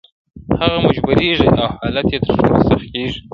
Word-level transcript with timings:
•هغه 0.61 0.77
مجبورېږي 0.85 1.47
او 1.61 1.67
حالت 1.77 2.07
يې 2.13 2.19
تر 2.25 2.33
ټولو 2.39 2.57
سخت 2.69 2.85
کيږي, 2.93 3.19